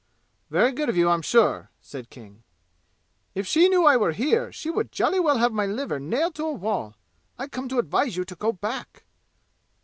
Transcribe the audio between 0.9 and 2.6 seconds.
you, I'm sure!" said King.